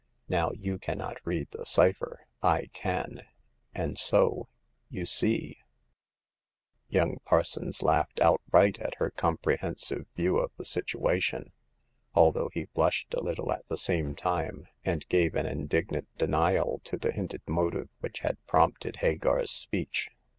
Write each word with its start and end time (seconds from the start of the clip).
Now 0.27 0.49
you 0.53 0.79
cannot 0.79 1.17
read 1.23 1.49
the 1.51 1.63
cypher; 1.63 2.25
I 2.41 2.69
can; 2.73 3.21
and 3.75 3.99
so— 3.99 4.47
^you 4.91 5.07
see!" 5.07 5.59
Young 6.97 7.17
Parsons 7.23 7.83
laughed 7.83 8.19
outright 8.19 8.79
at 8.79 8.95
her 8.95 9.11
com 9.11 9.37
prehensive 9.37 10.07
view 10.15 10.37
of 10.39 10.49
the 10.57 10.65
situation, 10.65 11.51
although 12.15 12.49
he 12.51 12.65
blushed 12.73 13.13
a 13.13 13.21
little 13.21 13.51
at 13.51 13.67
the 13.67 13.77
same 13.77 14.15
time, 14.15 14.65
and 14.83 15.07
gave 15.07 15.35
an 15.35 15.45
indignant 15.45 16.07
denial 16.17 16.81
to 16.85 16.97
the 16.97 17.11
hinted 17.11 17.43
motive 17.45 17.89
which 17.99 18.23
prompted 18.47 18.95
Hagar's 19.01 19.51
speech. 19.51 20.09